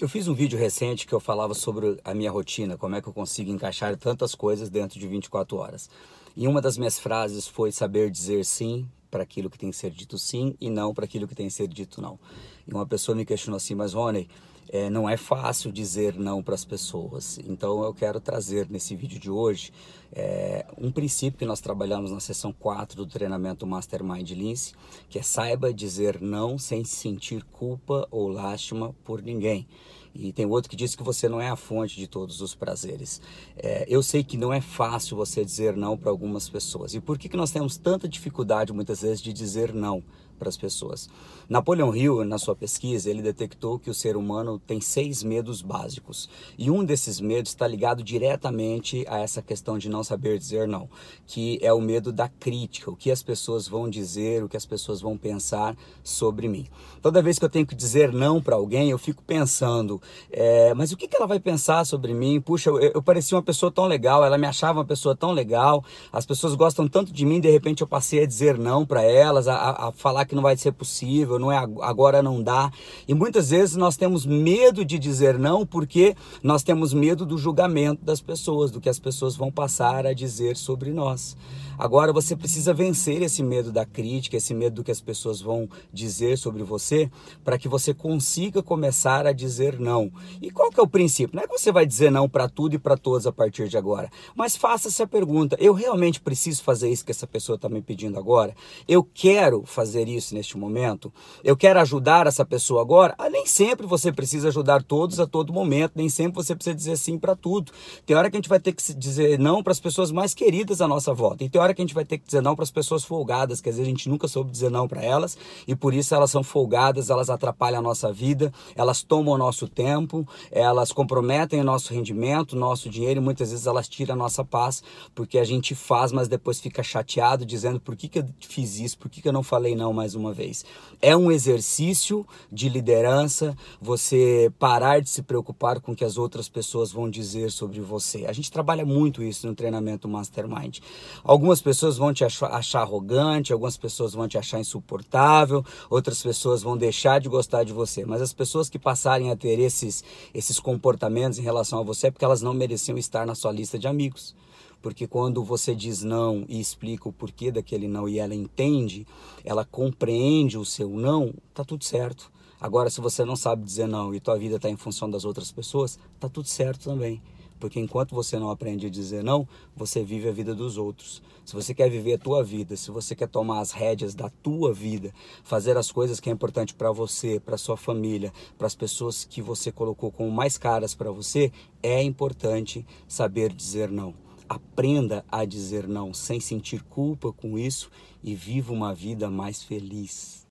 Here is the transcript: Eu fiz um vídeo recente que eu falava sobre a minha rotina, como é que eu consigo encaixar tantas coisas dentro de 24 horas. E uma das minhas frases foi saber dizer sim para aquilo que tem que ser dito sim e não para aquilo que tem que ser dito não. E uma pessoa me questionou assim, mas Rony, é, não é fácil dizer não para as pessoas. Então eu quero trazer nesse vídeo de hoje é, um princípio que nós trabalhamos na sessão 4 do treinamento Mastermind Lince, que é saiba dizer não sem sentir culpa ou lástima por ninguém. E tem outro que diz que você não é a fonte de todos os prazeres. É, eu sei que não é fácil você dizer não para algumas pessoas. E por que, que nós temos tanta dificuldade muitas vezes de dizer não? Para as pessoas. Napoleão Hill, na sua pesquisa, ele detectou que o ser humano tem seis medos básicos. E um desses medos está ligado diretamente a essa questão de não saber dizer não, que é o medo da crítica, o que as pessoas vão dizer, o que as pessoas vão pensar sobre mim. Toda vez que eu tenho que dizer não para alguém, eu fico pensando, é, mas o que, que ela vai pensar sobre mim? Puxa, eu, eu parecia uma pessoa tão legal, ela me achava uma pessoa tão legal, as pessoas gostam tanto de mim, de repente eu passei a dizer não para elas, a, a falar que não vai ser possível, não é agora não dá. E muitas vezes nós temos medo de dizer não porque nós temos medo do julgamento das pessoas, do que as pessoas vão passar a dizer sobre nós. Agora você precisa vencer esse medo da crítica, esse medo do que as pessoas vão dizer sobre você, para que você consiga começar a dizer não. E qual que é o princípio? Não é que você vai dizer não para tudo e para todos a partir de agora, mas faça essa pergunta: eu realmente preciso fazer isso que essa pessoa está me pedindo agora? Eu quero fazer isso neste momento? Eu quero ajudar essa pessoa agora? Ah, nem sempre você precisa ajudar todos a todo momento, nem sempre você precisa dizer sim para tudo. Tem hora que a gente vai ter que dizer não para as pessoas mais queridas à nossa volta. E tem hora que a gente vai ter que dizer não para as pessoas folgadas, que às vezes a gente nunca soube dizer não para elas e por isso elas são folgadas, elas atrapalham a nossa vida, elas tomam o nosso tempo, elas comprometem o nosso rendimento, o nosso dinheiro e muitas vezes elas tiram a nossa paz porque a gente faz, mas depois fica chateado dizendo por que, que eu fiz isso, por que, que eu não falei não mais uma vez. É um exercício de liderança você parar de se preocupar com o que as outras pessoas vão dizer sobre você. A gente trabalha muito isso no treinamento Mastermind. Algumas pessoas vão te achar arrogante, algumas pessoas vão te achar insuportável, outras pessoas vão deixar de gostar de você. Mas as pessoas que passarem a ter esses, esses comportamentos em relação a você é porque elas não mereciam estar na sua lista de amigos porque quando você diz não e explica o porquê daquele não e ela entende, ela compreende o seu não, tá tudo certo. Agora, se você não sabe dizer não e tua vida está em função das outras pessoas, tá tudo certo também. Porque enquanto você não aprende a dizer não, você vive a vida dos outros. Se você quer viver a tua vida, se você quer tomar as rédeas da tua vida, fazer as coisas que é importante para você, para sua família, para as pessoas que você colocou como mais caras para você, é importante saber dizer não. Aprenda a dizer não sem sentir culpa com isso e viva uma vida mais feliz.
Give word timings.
Eu 0.00 0.08
fiz 0.08 0.28
um 0.28 0.34
vídeo 0.34 0.56
recente 0.56 1.04
que 1.08 1.12
eu 1.12 1.18
falava 1.18 1.54
sobre 1.54 1.98
a 2.04 2.14
minha 2.14 2.30
rotina, 2.30 2.76
como 2.78 2.94
é 2.94 3.02
que 3.02 3.08
eu 3.08 3.12
consigo 3.12 3.50
encaixar 3.50 3.96
tantas 3.96 4.32
coisas 4.32 4.70
dentro 4.70 4.96
de 4.96 5.08
24 5.08 5.56
horas. 5.56 5.90
E 6.36 6.46
uma 6.46 6.60
das 6.60 6.78
minhas 6.78 7.00
frases 7.00 7.48
foi 7.48 7.72
saber 7.72 8.08
dizer 8.08 8.44
sim 8.44 8.88
para 9.10 9.22
aquilo 9.22 9.50
que 9.50 9.58
tem 9.58 9.70
que 9.70 9.76
ser 9.76 9.90
dito 9.90 10.18
sim 10.18 10.54
e 10.60 10.70
não 10.70 10.94
para 10.94 11.04
aquilo 11.04 11.26
que 11.26 11.34
tem 11.34 11.46
que 11.46 11.52
ser 11.52 11.68
dito 11.68 12.00
não. 12.00 12.18
E 12.66 12.72
uma 12.72 12.86
pessoa 12.86 13.16
me 13.16 13.24
questionou 13.24 13.56
assim, 13.56 13.74
mas 13.74 13.94
Rony, 13.94 14.28
é, 14.70 14.90
não 14.90 15.08
é 15.08 15.16
fácil 15.16 15.72
dizer 15.72 16.14
não 16.18 16.42
para 16.42 16.54
as 16.54 16.64
pessoas. 16.64 17.38
Então 17.44 17.82
eu 17.82 17.94
quero 17.94 18.20
trazer 18.20 18.68
nesse 18.68 18.94
vídeo 18.94 19.18
de 19.18 19.30
hoje 19.30 19.72
é, 20.12 20.66
um 20.76 20.90
princípio 20.90 21.38
que 21.38 21.46
nós 21.46 21.60
trabalhamos 21.60 22.10
na 22.10 22.20
sessão 22.20 22.52
4 22.52 22.96
do 22.96 23.06
treinamento 23.06 23.66
Mastermind 23.66 24.30
Lince, 24.30 24.74
que 25.08 25.18
é 25.18 25.22
saiba 25.22 25.72
dizer 25.72 26.20
não 26.20 26.58
sem 26.58 26.84
sentir 26.84 27.44
culpa 27.44 28.06
ou 28.10 28.28
lástima 28.28 28.94
por 29.04 29.22
ninguém. 29.22 29.66
E 30.14 30.32
tem 30.32 30.46
outro 30.46 30.70
que 30.70 30.76
diz 30.76 30.94
que 30.94 31.02
você 31.02 31.28
não 31.28 31.40
é 31.40 31.48
a 31.48 31.56
fonte 31.56 31.96
de 31.96 32.06
todos 32.06 32.40
os 32.40 32.54
prazeres. 32.54 33.20
É, 33.56 33.86
eu 33.88 34.02
sei 34.02 34.24
que 34.24 34.36
não 34.36 34.52
é 34.52 34.60
fácil 34.60 35.16
você 35.16 35.44
dizer 35.44 35.76
não 35.76 35.96
para 35.96 36.10
algumas 36.10 36.48
pessoas. 36.48 36.94
E 36.94 37.00
por 37.00 37.18
que, 37.18 37.28
que 37.28 37.36
nós 37.36 37.50
temos 37.50 37.76
tanta 37.76 38.08
dificuldade 38.08 38.72
muitas 38.72 39.02
vezes 39.02 39.20
de 39.20 39.32
dizer 39.32 39.72
não? 39.72 40.02
Para 40.38 40.48
as 40.48 40.56
pessoas. 40.56 41.08
Napoleão 41.48 41.94
Hill, 41.94 42.24
na 42.24 42.38
sua 42.38 42.54
pesquisa, 42.54 43.10
ele 43.10 43.22
detectou 43.22 43.78
que 43.78 43.90
o 43.90 43.94
ser 43.94 44.16
humano 44.16 44.58
tem 44.58 44.80
seis 44.80 45.22
medos 45.22 45.60
básicos. 45.60 46.28
E 46.56 46.70
um 46.70 46.84
desses 46.84 47.20
medos 47.20 47.50
está 47.50 47.66
ligado 47.66 48.02
diretamente 48.02 49.04
a 49.08 49.18
essa 49.18 49.42
questão 49.42 49.76
de 49.78 49.88
não 49.88 50.04
saber 50.04 50.38
dizer 50.38 50.68
não, 50.68 50.88
que 51.26 51.58
é 51.62 51.72
o 51.72 51.80
medo 51.80 52.12
da 52.12 52.28
crítica, 52.28 52.90
o 52.90 52.96
que 52.96 53.10
as 53.10 53.22
pessoas 53.22 53.66
vão 53.66 53.88
dizer, 53.88 54.42
o 54.44 54.48
que 54.48 54.56
as 54.56 54.66
pessoas 54.66 55.00
vão 55.00 55.16
pensar 55.16 55.76
sobre 56.02 56.48
mim. 56.48 56.66
Toda 57.02 57.22
vez 57.22 57.38
que 57.38 57.44
eu 57.44 57.50
tenho 57.50 57.66
que 57.66 57.74
dizer 57.74 58.12
não 58.12 58.40
para 58.40 58.56
alguém, 58.56 58.90
eu 58.90 58.98
fico 58.98 59.22
pensando, 59.22 60.00
é, 60.30 60.72
mas 60.74 60.92
o 60.92 60.96
que, 60.96 61.08
que 61.08 61.16
ela 61.16 61.26
vai 61.26 61.40
pensar 61.40 61.84
sobre 61.84 62.14
mim? 62.14 62.40
Puxa, 62.40 62.70
eu, 62.70 62.78
eu 62.78 63.02
parecia 63.02 63.36
uma 63.36 63.42
pessoa 63.42 63.72
tão 63.72 63.86
legal, 63.86 64.24
ela 64.24 64.38
me 64.38 64.46
achava 64.46 64.78
uma 64.78 64.84
pessoa 64.84 65.16
tão 65.16 65.32
legal, 65.32 65.84
as 66.12 66.26
pessoas 66.26 66.54
gostam 66.54 66.86
tanto 66.86 67.12
de 67.12 67.24
mim, 67.24 67.40
de 67.40 67.50
repente 67.50 67.82
eu 67.82 67.86
passei 67.86 68.22
a 68.22 68.26
dizer 68.26 68.58
não 68.58 68.84
para 68.84 69.02
elas, 69.02 69.48
a, 69.48 69.88
a 69.88 69.92
falar 69.92 70.24
que 70.28 70.34
não 70.34 70.42
vai 70.42 70.56
ser 70.56 70.72
possível, 70.72 71.38
não 71.38 71.50
é 71.50 71.56
agora 71.56 72.22
não 72.22 72.42
dá. 72.42 72.70
E 73.06 73.14
muitas 73.14 73.50
vezes 73.50 73.74
nós 73.74 73.96
temos 73.96 74.24
medo 74.24 74.84
de 74.84 74.98
dizer 74.98 75.38
não 75.38 75.66
porque 75.66 76.14
nós 76.42 76.62
temos 76.62 76.92
medo 76.94 77.26
do 77.26 77.38
julgamento 77.38 78.04
das 78.04 78.20
pessoas, 78.20 78.70
do 78.70 78.80
que 78.80 78.88
as 78.88 78.98
pessoas 78.98 79.34
vão 79.34 79.50
passar 79.50 80.06
a 80.06 80.12
dizer 80.12 80.56
sobre 80.56 80.92
nós. 80.92 81.36
Agora 81.78 82.12
você 82.12 82.34
precisa 82.34 82.74
vencer 82.74 83.22
esse 83.22 83.40
medo 83.40 83.70
da 83.70 83.86
crítica, 83.86 84.36
esse 84.36 84.52
medo 84.52 84.76
do 84.76 84.84
que 84.84 84.90
as 84.90 85.00
pessoas 85.00 85.40
vão 85.40 85.68
dizer 85.92 86.36
sobre 86.36 86.64
você, 86.64 87.08
para 87.44 87.56
que 87.56 87.68
você 87.68 87.94
consiga 87.94 88.60
começar 88.60 89.28
a 89.28 89.32
dizer 89.32 89.78
não. 89.78 90.10
E 90.42 90.50
qual 90.50 90.72
que 90.72 90.80
é 90.80 90.82
o 90.82 90.88
princípio? 90.88 91.36
Não 91.36 91.44
é 91.44 91.46
que 91.46 91.56
você 91.56 91.70
vai 91.70 91.86
dizer 91.86 92.10
não 92.10 92.28
para 92.28 92.48
tudo 92.48 92.74
e 92.74 92.78
para 92.80 92.96
todos 92.96 93.28
a 93.28 93.32
partir 93.32 93.68
de 93.68 93.78
agora, 93.78 94.10
mas 94.34 94.56
faça 94.56 94.88
essa 94.88 95.06
pergunta: 95.06 95.56
eu 95.60 95.72
realmente 95.72 96.20
preciso 96.20 96.64
fazer 96.64 96.90
isso 96.90 97.04
que 97.04 97.12
essa 97.12 97.28
pessoa 97.28 97.54
está 97.54 97.68
me 97.68 97.80
pedindo 97.80 98.18
agora? 98.18 98.56
Eu 98.88 99.04
quero 99.04 99.62
fazer 99.64 100.08
isso 100.08 100.17
neste 100.32 100.56
momento? 100.56 101.12
Eu 101.42 101.56
quero 101.56 101.80
ajudar 101.80 102.26
essa 102.26 102.44
pessoa 102.44 102.82
agora? 102.82 103.14
Ah, 103.18 103.30
nem 103.30 103.46
sempre 103.46 103.86
você 103.86 104.12
precisa 104.12 104.48
ajudar 104.48 104.82
todos 104.82 105.20
a 105.20 105.26
todo 105.26 105.52
momento, 105.52 105.92
nem 105.96 106.08
sempre 106.08 106.36
você 106.36 106.54
precisa 106.54 106.74
dizer 106.74 106.96
sim 106.96 107.18
para 107.18 107.34
tudo. 107.34 107.72
Tem 108.04 108.16
hora 108.16 108.30
que 108.30 108.36
a 108.36 108.38
gente 108.38 108.48
vai 108.48 108.60
ter 108.60 108.72
que 108.72 108.94
dizer 108.94 109.38
não 109.38 109.62
para 109.62 109.72
as 109.72 109.80
pessoas 109.80 110.10
mais 110.10 110.34
queridas 110.34 110.80
à 110.80 110.88
nossa 110.88 111.14
volta. 111.14 111.44
E 111.44 111.48
tem 111.48 111.60
hora 111.60 111.72
que 111.72 111.80
a 111.80 111.84
gente 111.84 111.94
vai 111.94 112.04
ter 112.04 112.18
que 112.18 112.26
dizer 112.26 112.42
não 112.42 112.54
para 112.54 112.64
as 112.64 112.70
pessoas 112.70 113.04
folgadas, 113.04 113.60
que 113.60 113.68
às 113.68 113.76
vezes 113.76 113.86
a 113.86 113.90
gente 113.90 114.08
nunca 114.08 114.28
soube 114.28 114.50
dizer 114.50 114.70
não 114.70 114.88
para 114.88 115.02
elas 115.02 115.36
e 115.66 115.74
por 115.74 115.94
isso 115.94 116.14
elas 116.14 116.30
são 116.30 116.42
folgadas, 116.42 117.10
elas 117.10 117.30
atrapalham 117.30 117.78
a 117.78 117.82
nossa 117.82 118.12
vida, 118.12 118.52
elas 118.74 119.02
tomam 119.02 119.34
o 119.34 119.38
nosso 119.38 119.68
tempo, 119.68 120.26
elas 120.50 120.92
comprometem 120.92 121.60
o 121.60 121.64
nosso 121.64 121.92
rendimento, 121.92 122.52
o 122.52 122.58
nosso 122.58 122.88
dinheiro 122.88 123.20
e 123.20 123.22
muitas 123.22 123.50
vezes 123.50 123.66
elas 123.66 123.88
tiram 123.88 124.14
a 124.14 124.18
nossa 124.18 124.44
paz 124.44 124.82
porque 125.14 125.38
a 125.38 125.44
gente 125.44 125.74
faz, 125.74 126.12
mas 126.12 126.28
depois 126.28 126.60
fica 126.60 126.82
chateado 126.82 127.44
dizendo 127.44 127.80
por 127.80 127.96
que, 127.96 128.08
que 128.08 128.18
eu 128.20 128.26
fiz 128.40 128.78
isso, 128.78 128.98
por 128.98 129.10
que, 129.10 129.20
que 129.20 129.28
eu 129.28 129.32
não 129.32 129.42
falei 129.42 129.74
não 129.74 129.92
mais 129.92 130.07
uma 130.14 130.32
vez. 130.32 130.64
É 131.00 131.16
um 131.16 131.30
exercício 131.30 132.26
de 132.50 132.68
liderança 132.68 133.56
você 133.80 134.52
parar 134.58 135.00
de 135.00 135.08
se 135.08 135.22
preocupar 135.22 135.80
com 135.80 135.92
o 135.92 135.96
que 135.96 136.04
as 136.04 136.18
outras 136.18 136.48
pessoas 136.48 136.90
vão 136.90 137.08
dizer 137.08 137.50
sobre 137.50 137.80
você. 137.80 138.26
A 138.26 138.32
gente 138.32 138.50
trabalha 138.50 138.84
muito 138.84 139.22
isso 139.22 139.46
no 139.46 139.54
treinamento 139.54 140.08
Mastermind. 140.08 140.78
Algumas 141.22 141.60
pessoas 141.60 141.96
vão 141.96 142.12
te 142.12 142.24
achar 142.24 142.80
arrogante, 142.80 143.52
algumas 143.52 143.76
pessoas 143.76 144.14
vão 144.14 144.26
te 144.26 144.38
achar 144.38 144.60
insuportável, 144.60 145.64
outras 145.88 146.22
pessoas 146.22 146.62
vão 146.62 146.76
deixar 146.76 147.20
de 147.20 147.28
gostar 147.28 147.64
de 147.64 147.72
você. 147.72 148.04
Mas 148.04 148.20
as 148.20 148.32
pessoas 148.32 148.68
que 148.68 148.78
passarem 148.78 149.30
a 149.30 149.36
ter 149.36 149.58
esses, 149.58 150.02
esses 150.34 150.58
comportamentos 150.58 151.38
em 151.38 151.42
relação 151.42 151.78
a 151.78 151.82
você 151.82 152.08
é 152.08 152.10
porque 152.10 152.24
elas 152.24 152.42
não 152.42 152.54
mereciam 152.54 152.98
estar 152.98 153.26
na 153.26 153.34
sua 153.34 153.52
lista 153.52 153.78
de 153.78 153.86
amigos 153.86 154.34
porque 154.80 155.06
quando 155.06 155.42
você 155.42 155.74
diz 155.74 156.02
não 156.02 156.44
e 156.48 156.60
explica 156.60 157.08
o 157.08 157.12
porquê 157.12 157.50
daquele 157.50 157.88
não 157.88 158.08
e 158.08 158.18
ela 158.18 158.34
entende, 158.34 159.06
ela 159.44 159.64
compreende 159.64 160.56
o 160.56 160.64
seu 160.64 160.88
não, 160.90 161.34
tá 161.52 161.64
tudo 161.64 161.84
certo. 161.84 162.30
Agora, 162.60 162.90
se 162.90 163.00
você 163.00 163.24
não 163.24 163.36
sabe 163.36 163.64
dizer 163.64 163.86
não 163.86 164.14
e 164.14 164.20
tua 164.20 164.36
vida 164.36 164.56
está 164.56 164.68
em 164.68 164.76
função 164.76 165.08
das 165.08 165.24
outras 165.24 165.52
pessoas, 165.52 165.98
tá 166.18 166.28
tudo 166.28 166.48
certo 166.48 166.84
também. 166.84 167.22
Porque 167.58 167.80
enquanto 167.80 168.14
você 168.14 168.38
não 168.38 168.50
aprende 168.50 168.86
a 168.86 168.90
dizer 168.90 169.22
não, 169.22 169.46
você 169.76 170.04
vive 170.04 170.28
a 170.28 170.32
vida 170.32 170.54
dos 170.54 170.76
outros. 170.76 171.22
Se 171.44 171.54
você 171.54 171.74
quer 171.74 171.88
viver 171.88 172.14
a 172.14 172.18
tua 172.18 172.44
vida, 172.44 172.76
se 172.76 172.90
você 172.90 173.16
quer 173.16 173.28
tomar 173.28 173.60
as 173.60 173.72
rédeas 173.72 174.14
da 174.14 174.28
tua 174.28 174.72
vida, 174.72 175.12
fazer 175.42 175.76
as 175.76 175.90
coisas 175.90 176.20
que 176.20 176.30
é 176.30 176.32
importante 176.32 176.74
para 176.74 176.92
você, 176.92 177.40
para 177.40 177.56
sua 177.56 177.76
família, 177.76 178.32
para 178.56 178.66
as 178.66 178.74
pessoas 178.74 179.24
que 179.24 179.42
você 179.42 179.72
colocou 179.72 180.12
como 180.12 180.30
mais 180.30 180.56
caras 180.56 180.94
para 180.94 181.10
você, 181.10 181.50
é 181.82 182.02
importante 182.02 182.86
saber 183.08 183.52
dizer 183.52 183.90
não. 183.90 184.27
Aprenda 184.48 185.24
a 185.30 185.44
dizer 185.44 185.86
não 185.86 186.14
sem 186.14 186.40
sentir 186.40 186.82
culpa 186.84 187.32
com 187.32 187.58
isso 187.58 187.90
e 188.24 188.34
viva 188.34 188.72
uma 188.72 188.94
vida 188.94 189.28
mais 189.28 189.62
feliz. 189.62 190.46